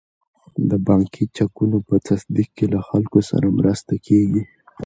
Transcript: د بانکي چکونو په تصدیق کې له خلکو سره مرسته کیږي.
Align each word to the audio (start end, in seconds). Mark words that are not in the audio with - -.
د 0.69 0.71
بانکي 0.87 1.23
چکونو 1.35 1.77
په 1.87 1.95
تصدیق 2.07 2.49
کې 2.57 2.65
له 2.73 2.79
خلکو 2.87 3.19
سره 3.29 3.47
مرسته 3.59 3.93
کیږي. 4.07 4.43